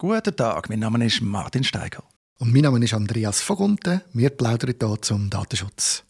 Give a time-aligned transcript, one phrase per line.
[0.00, 2.02] Guten Tag, mein Name ist Martin Steiger.
[2.38, 4.00] Und mein Name ist Andreas Vogunten.
[4.14, 6.04] Wir plaudern hier zum Datenschutz.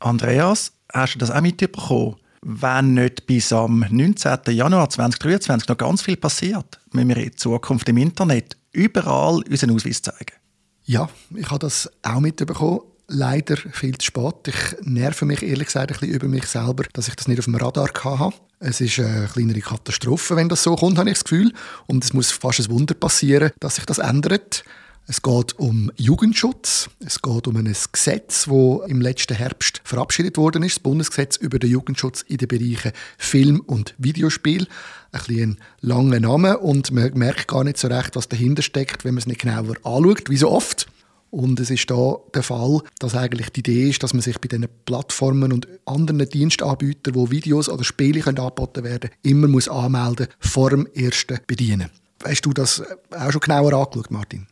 [0.00, 2.16] Andreas, hast du das auch mitbekommen?
[2.42, 4.38] Wenn nicht bis am 19.
[4.48, 10.02] Januar 2023 noch ganz viel passiert, müssen wir in Zukunft im Internet überall unseren Ausweis
[10.02, 10.34] zeigen.
[10.82, 12.80] Ja, ich habe das auch mitbekommen.
[13.06, 14.48] Leider viel zu spät.
[14.48, 17.44] Ich nerve mich ehrlich gesagt ein bisschen über mich selber, dass ich das nicht auf
[17.44, 18.34] dem Radar hatte.
[18.62, 21.50] Es ist eine kleinere Katastrophe, wenn das so kommt, habe ich das Gefühl.
[21.86, 24.64] Und es muss fast ein Wunder passieren, dass sich das ändert.
[25.06, 26.90] Es geht um Jugendschutz.
[26.98, 30.76] Es geht um ein Gesetz, das im letzten Herbst verabschiedet worden ist.
[30.76, 34.68] Das Bundesgesetz über den Jugendschutz in den Bereichen Film und Videospiel.
[35.12, 39.14] Ein bisschen langer Name und man merkt gar nicht so recht, was dahinter steckt, wenn
[39.14, 40.86] man es nicht genauer anschaut, wie so oft.
[41.30, 44.48] Und es ist da der Fall, dass eigentlich die Idee ist, dass man sich bei
[44.48, 50.70] diesen Plattformen und anderen Dienstanbietern, wo Videos oder Spiele angeboten werden immer muss anmelden vor
[50.70, 51.90] dem ersten Bedienen.
[52.24, 54.46] Hast du das auch schon genauer angeschaut, Martin?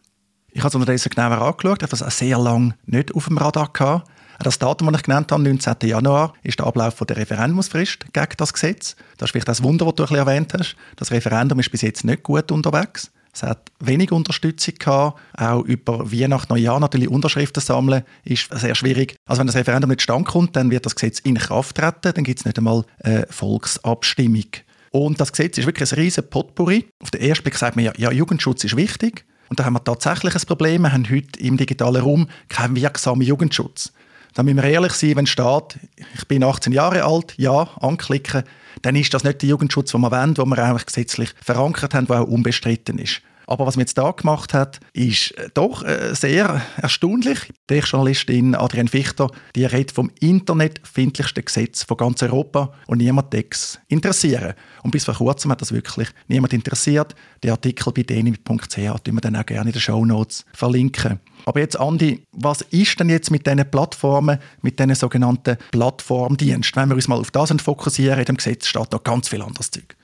[0.51, 3.73] Ich habe es unterdessen genauer angeschaut, habe das auch sehr lange nicht auf dem Radar
[3.73, 4.09] gehabt.
[4.41, 5.75] Das Datum, das ich genannt habe, 19.
[5.83, 8.95] Januar, ist der Ablauf der Referendumsfrist gegen das Gesetz.
[9.17, 10.77] Das ist vielleicht das Wunder, das du ein bisschen erwähnt hast.
[10.95, 13.11] Das Referendum ist bis jetzt nicht gut unterwegs.
[13.33, 15.21] Es hat wenig Unterstützung gehabt.
[15.37, 19.17] Auch über Weihnachten, Neujahr natürlich Unterschriften sammeln ist sehr schwierig.
[19.27, 22.13] Also wenn das Referendum nicht standkommt, dann wird das Gesetz in Kraft treten.
[22.15, 24.47] Dann gibt es nicht einmal eine Volksabstimmung.
[24.91, 26.89] Und das Gesetz ist wirklich ein riesen Potpourri.
[27.03, 29.25] Auf den ersten Blick sagt man ja, ja, Jugendschutz ist wichtig.
[29.49, 30.83] Und da haben wir tatsächlich ein Problem.
[30.83, 33.93] Wir haben heute im digitalen Raum keinen wirksamen Jugendschutz.
[34.35, 35.79] Da müssen wir ehrlich sein, wenn steht,
[36.15, 38.45] ich bin 18 Jahre alt, ja, anklicken,
[38.83, 42.07] dann ist das nicht der Jugendschutz, den wir wollen, den wir eigentlich gesetzlich verankert haben,
[42.07, 43.23] der auch unbestritten ist.
[43.49, 47.51] Aber was man jetzt da gemacht hat, ist äh, doch äh, sehr erstaunlich.
[47.71, 53.81] Die Journalistin Adrienne Fichter, die redet vom internetfindlichsten Gesetz von ganz Europa und niemand es
[53.89, 54.53] interessieren.
[54.83, 57.15] Und bis vor kurzem hat das wirklich niemand interessiert.
[57.43, 61.19] Der Artikel bei deni.ch tun wir dann auch gerne in den Show Notes verlinken.
[61.47, 66.83] Aber jetzt, Andi, was ist denn jetzt mit diesen Plattformen, mit diesen sogenannten Plattformdiensten?
[66.83, 69.71] Wenn wir uns mal auf das fokussieren, in dem Gesetz steht da ganz viel anderes
[69.71, 69.97] Zeug.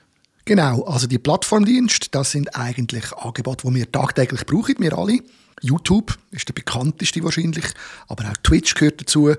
[0.47, 5.19] Genau, also die Plattformdienste, das sind eigentlich Angebote, die wir tagtäglich brauchen, wir alle.
[5.63, 7.65] YouTube ist der bekannteste wahrscheinlich,
[8.07, 9.33] aber auch Twitch gehört dazu.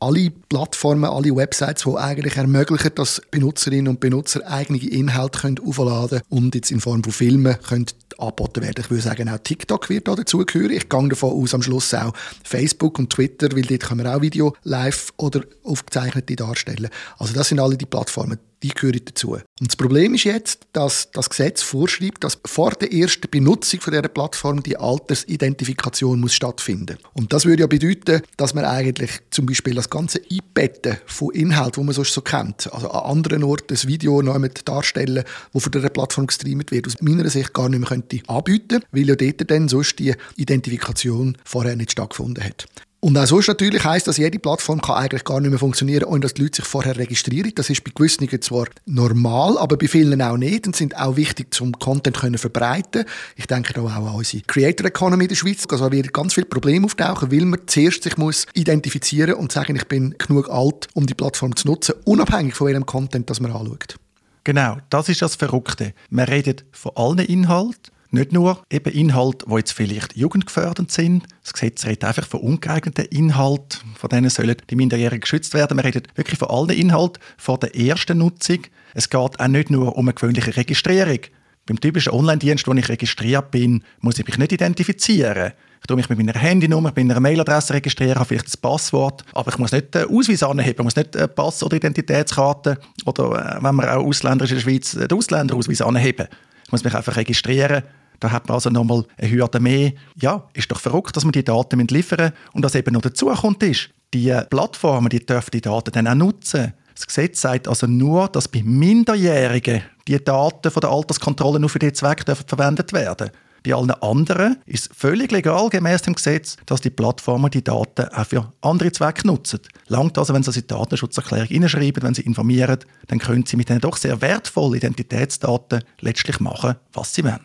[0.00, 6.20] Alle Plattformen, alle Websites, die eigentlich ermöglichen, dass Benutzerinnen und Benutzer eigene Inhalte können aufladen
[6.28, 7.86] und jetzt in Form von Filmen können
[8.18, 8.82] angeboten werden.
[8.84, 10.72] Ich würde sagen, auch TikTok wird da dazugehören.
[10.72, 12.12] Ich gehe davon aus, am Schluss auch
[12.44, 16.88] Facebook und Twitter, weil dort können wir auch Video live oder aufgezeichnete darstellen.
[17.18, 19.32] Also das sind alle die Plattformen die gehören dazu.
[19.32, 23.92] Und das Problem ist jetzt, dass das Gesetz vorschreibt, dass vor der ersten Benutzung von
[23.92, 26.98] dieser Plattform die Altersidentifikation muss stattfinden.
[27.14, 31.76] Und das würde ja bedeuten, dass man eigentlich zum Beispiel das ganze Einbetten von Inhalt,
[31.76, 35.72] wo man sonst so kennt, also an anderen Orten das Video einmal darstellen, wo von
[35.72, 39.50] dieser Plattform gestreamt wird, aus meiner Sicht gar nicht mehr könnte anbieten, weil ja dort
[39.50, 42.66] dann sonst die Identifikation vorher nicht stattgefunden hat.
[43.02, 46.20] Und auch sonst natürlich heisst, dass jede Plattform kann eigentlich gar nicht mehr funktionieren, ohne
[46.20, 47.50] dass die Leute sich vorher registrieren.
[47.54, 51.54] Das ist bei gewissen zwar normal, aber bei vielen auch nicht und sind auch wichtig,
[51.54, 53.06] zum Content können verbreiten.
[53.36, 55.66] Ich denke da auch an unsere Creator Economy in der Schweiz.
[55.70, 59.88] Also wird ganz viele Probleme auftauchen, weil man zuerst sich muss identifizieren und sagen, ich
[59.88, 63.96] bin genug alt, um die Plattform zu nutzen, unabhängig von welchem Content das man anschaut.
[64.44, 65.94] Genau, das ist das Verrückte.
[66.10, 71.26] Man redet von allen Inhalten nicht nur eben Inhalte, die jetzt vielleicht jugendgefährdend sind.
[71.42, 75.76] Das Gesetz redet einfach von ungeeigneten Inhalten, von denen sollen die Minderjährigen geschützt werden.
[75.76, 78.60] Man redet wirklich von allen Inhalten vor der ersten Nutzung.
[78.94, 81.20] Es geht auch nicht nur um eine gewöhnliche Registrierung.
[81.66, 85.52] Beim typischen Online-Dienst, wo ich registriert bin, muss ich mich nicht identifizieren.
[85.80, 89.58] Ich tue mich mit meiner Handynummer, mit meiner Mailadresse registrieren, vielleicht das Passwort, aber ich
[89.58, 94.04] muss nicht den Ausweis anheben, muss nicht Pass- oder Identitätskarte oder, äh, wenn man auch
[94.04, 96.26] Ausländer ist in der Schweiz, den Ausländerausweis anheben.
[96.64, 97.82] Ich muss mich einfach registrieren
[98.20, 99.92] da hat man also nochmal eine Hürde mehr.
[100.20, 102.34] Ja, ist doch verrückt, dass man die Daten liefern müssen.
[102.52, 106.14] Und was eben noch dazu kommt, ist, die Plattformen die dürfen die Daten dann auch
[106.14, 106.74] nutzen.
[106.94, 111.78] Das Gesetz sagt also nur, dass bei Minderjährigen die Daten von der Alterskontrolle nur für
[111.78, 113.30] diesen Zweck dürfen verwendet werden
[113.62, 118.08] bei allen anderen ist es völlig legal gemäß dem Gesetz, dass die Plattformen die Daten
[118.08, 119.60] auch für andere Zwecke nutzen.
[119.88, 122.78] Langt also, wenn Sie die Datenschutzerklärung hineinschreiben, wenn Sie informieren,
[123.08, 127.40] dann können Sie mit diesen doch sehr wertvollen Identitätsdaten letztlich machen, was Sie wollen.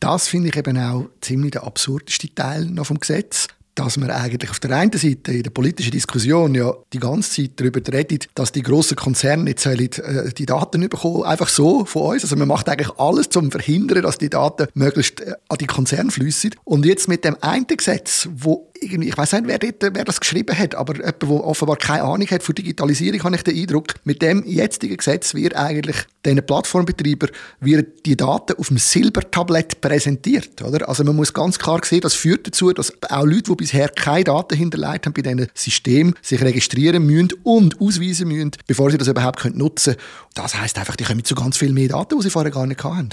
[0.00, 4.50] Das finde ich eben auch ziemlich der absurdeste Teil noch vom Gesetz dass man eigentlich
[4.50, 8.50] auf der einen Seite in der politischen Diskussion ja die ganze Zeit darüber redet, dass
[8.50, 12.24] die grossen Konzerne jetzt äh, die Daten bekommen, einfach so von uns.
[12.24, 15.66] Also man macht eigentlich alles, um zu verhindern, dass die Daten möglichst äh, an die
[15.66, 16.54] Konzerne fließen.
[16.64, 20.56] Und jetzt mit dem einen Gesetz, wo ich weiß nicht, wer, dort, wer das geschrieben
[20.56, 24.22] hat, aber jemand, der offenbar keine Ahnung hat von Digitalisierung, habe ich den Eindruck, mit
[24.22, 27.28] dem jetzigen Gesetz wird eigentlich diesen Plattformbetreiber
[27.60, 30.62] die Daten auf dem Silbertablett präsentiert.
[30.62, 30.88] Oder?
[30.88, 34.24] Also man muss ganz klar sehen, das führt dazu, dass auch Leute, die bisher keine
[34.24, 39.08] Daten hinterlegt haben bei diesen Systemen, sich registrieren müssen und ausweisen müssen, bevor sie das
[39.08, 40.06] überhaupt nutzen können.
[40.34, 42.82] Das heißt einfach, die kommen zu ganz viel mehr Daten, die sie vorher gar nicht
[42.84, 43.10] hatten.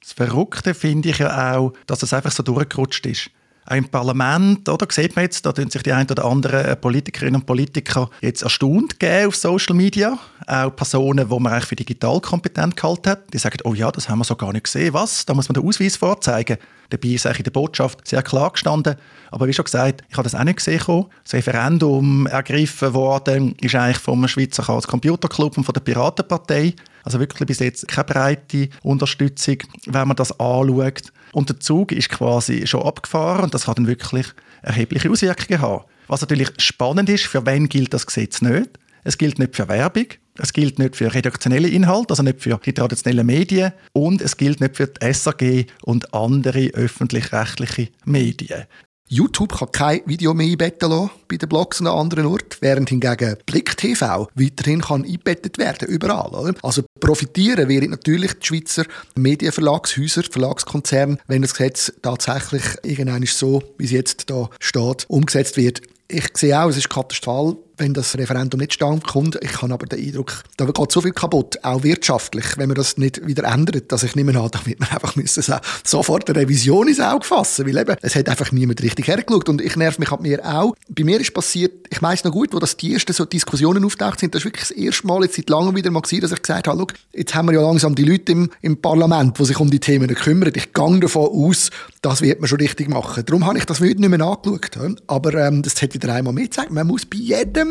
[0.00, 3.30] Das Verrückte finde ich ja auch, dass es einfach so durchgerutscht ist.
[3.70, 7.46] Im Parlament, oder, sieht man jetzt, da tun sich die ein oder anderen Politikerinnen und
[7.46, 10.18] Politiker jetzt erstaunt geben auf Social Media.
[10.46, 14.10] Auch Personen, die man eigentlich für digital kompetent gehalten hat, die sagen, oh ja, das
[14.10, 14.92] haben wir so gar nicht gesehen.
[14.92, 15.24] Was?
[15.24, 16.58] Da muss man den Ausweis vorzeigen.
[16.90, 18.96] Dabei ist eigentlich in der Botschaft sehr klar gestanden.
[19.30, 21.06] Aber wie schon gesagt, ich habe das auch nicht gesehen.
[21.24, 26.74] Das Referendum ergriffen worden ist eigentlich vom Schweizer Chaos Computer Club und von der Piratenpartei.
[27.04, 31.12] Also wirklich bis jetzt keine breite Unterstützung, wenn man das anschaut.
[31.32, 34.26] Und der Zug ist quasi schon abgefahren und das hat dann wirklich
[34.62, 35.84] erhebliche Auswirkungen haben.
[36.08, 38.70] Was natürlich spannend ist, für wen gilt das Gesetz nicht?
[39.04, 40.06] Es gilt nicht für Werbung,
[40.38, 44.60] es gilt nicht für redaktionelle Inhalte, also nicht für die traditionellen Medien und es gilt
[44.60, 48.64] nicht für die SAG und andere öffentlich-rechtliche Medien.
[49.08, 52.88] YouTube kann kein Video mehr einbetten lassen bei den Blogs und an anderen Orten, während
[52.88, 56.30] hingegen Blick TV weiterhin kann eingebettet werden, überall.
[56.34, 56.54] Oder?
[56.62, 58.84] Also profitieren wären natürlich die Schweizer
[59.14, 65.82] Medienverlagshäuser, Verlagskonzerne, wenn das Gesetz tatsächlich irgendwann so, wie es jetzt da steht, umgesetzt wird.
[66.08, 69.38] Ich sehe auch, es ist katastrophal, wenn das Referendum nicht stand kommt.
[69.42, 72.96] Ich habe aber den Eindruck, da geht so viel kaputt, auch wirtschaftlich, wenn man das
[72.98, 75.42] nicht wieder ändert, dass ich nicht mehr an, da wird man einfach müssen
[75.84, 79.60] sofort eine Revision ins Auge fassen, weil eben, es hat einfach niemand richtig hergeschaut und
[79.60, 80.74] ich nerv mich an mir auch.
[80.88, 84.20] Bei mir ist passiert, ich weiß noch gut, wo das die ersten so Diskussionen auftaucht
[84.20, 86.42] sind, das ist wirklich das erste Mal jetzt seit langem wieder mal gewesen, dass ich
[86.42, 89.70] gesagt habe, jetzt haben wir ja langsam die Leute im, im Parlament, die sich um
[89.70, 90.52] die Themen kümmern.
[90.54, 91.70] Ich gehe davon aus,
[92.02, 93.24] das wird man schon richtig machen.
[93.24, 94.70] Darum habe ich das nicht mehr angeschaut.
[95.06, 96.70] Aber ähm, das hat wieder einmal mehr gezeigt.
[96.70, 97.63] Man muss bei jedem,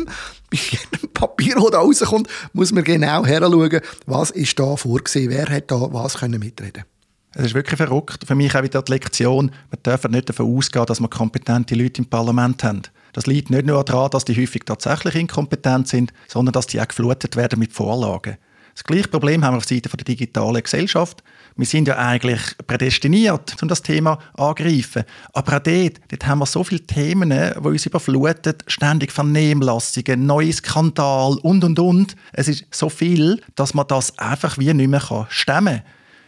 [0.50, 5.48] bei jedem Papier, das da rauskommt, muss man genau heranschauen, was ist da vorgesehen, wer
[5.48, 6.84] hat da was können mitreden
[7.34, 8.24] es ist wirklich verrückt.
[8.26, 12.02] Für mich auch wieder die Lektion, wir dürfen nicht davon ausgehen, dass wir kompetente Leute
[12.02, 12.82] im Parlament haben.
[13.12, 16.88] Das liegt nicht nur daran, dass die häufig tatsächlich inkompetent sind, sondern dass die auch
[16.88, 18.36] geflutet werden mit Vorlagen.
[18.74, 21.22] Das gleiche Problem haben wir auf der Seite der digitalen Gesellschaft.
[21.56, 25.04] Wir sind ja eigentlich prädestiniert, um das Thema anzugreifen.
[25.32, 30.52] Aber auch dort, dort haben wir so viele Themen, die uns überfluten, ständig Vernehmlassungen, neue
[30.52, 32.16] Skandal und, und, und.
[32.32, 35.82] Es ist so viel, dass man das einfach wie nicht mehr stemmen kann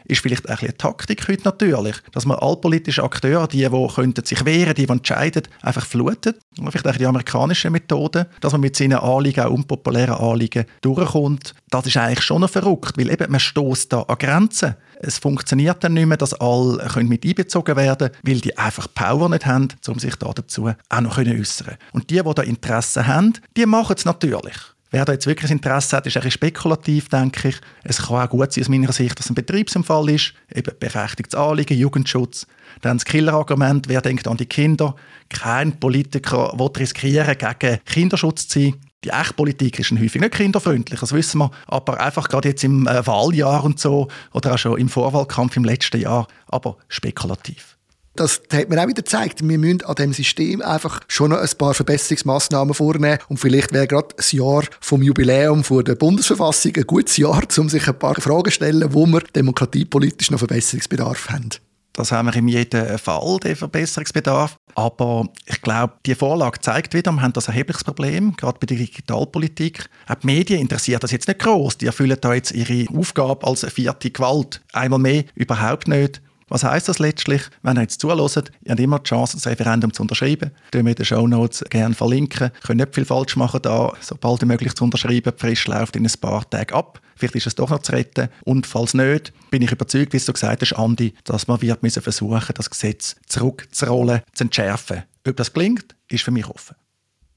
[0.08, 4.25] ist vielleicht ein eine Taktik heute natürlich, dass man alle politischen Akteure, die, die könnten
[4.25, 6.38] sich wehren, die, die entscheiden, einfach flutet.
[6.56, 11.55] Vielleicht auch die amerikanische Methode, dass man mit seinen Anliegen, auch unpopulären Anliegen, durchkommt.
[11.70, 14.75] Das ist eigentlich schon noch verrückt, weil eben man stößt da an Grenzen.
[15.00, 19.29] Es funktioniert dann nicht mehr, dass alle mit einbezogen werden können, weil die einfach Power
[19.29, 21.79] nicht haben, um sich da dazu auch noch äußern können.
[21.93, 24.75] Und die, die da Interesse haben, die machen es natürlich.
[24.96, 27.56] Wer da jetzt wirklich Interesse hat, ist ein spekulativ, denke ich.
[27.84, 31.76] Es kann auch gut sein aus meiner Sicht, dass ein Betriebsunfall ist, eben berechtigtes Anliegen,
[31.76, 32.46] Jugendschutz.
[32.81, 34.96] Dann das Killerargument, wer denkt an die Kinder?
[35.28, 38.76] Kein Politiker will riskieren, gegen Kinderschutz zu sein.
[39.04, 41.50] Die Echtpolitik ist häufig nicht kinderfreundlich, das wissen wir.
[41.66, 45.64] Aber einfach gerade jetzt im äh, Wahljahr und so oder auch schon im Vorwahlkampf im
[45.64, 47.75] letzten Jahr, aber spekulativ
[48.16, 51.58] das hat mir auch wieder gezeigt, wir müssen an dem System einfach schon noch ein
[51.58, 56.86] paar Verbesserungsmaßnahmen vornehmen und vielleicht wäre gerade das Jahr vom Jubiläum vor der Bundesverfassung ein
[56.86, 61.50] gutes Jahr, um sich ein paar Fragen zu stellen, wo wir demokratiepolitisch noch Verbesserungsbedarf haben.
[61.96, 64.58] Das haben wir in jedem Fall, den Verbesserungsbedarf.
[64.74, 68.76] Aber ich glaube, die Vorlage zeigt wieder, wir haben das erhebliches Problem, gerade bei der
[68.76, 69.88] Digitalpolitik.
[70.06, 71.78] Auch die Medien interessiert das jetzt nicht groß.
[71.78, 74.61] Die erfüllen da jetzt ihre Aufgabe als vierte Gewalt.
[74.75, 76.20] Einmal mehr überhaupt nicht.
[76.49, 77.43] Was heißt das letztlich?
[77.62, 80.53] Wenn ihr jetzt zuhört, ihr habt immer die Chance, das Referendum zu unterschreiben.
[80.71, 82.53] Das wir in den Show Notes gerne verlinken.
[82.55, 83.93] Ihr könnt nicht viel falsch machen da.
[84.00, 87.00] Sobald wie möglich zu unterschreiben, Frist läuft in ein paar Tagen ab.
[87.17, 88.29] Vielleicht ist es doch noch zu retten.
[88.45, 92.03] Und falls nicht, bin ich überzeugt, wie du gesagt hast, Andi, dass man wird müssen
[92.03, 95.03] versuchen, das Gesetz zurückzurollen, zu entschärfen.
[95.26, 96.76] Ob das gelingt, ist für mich offen.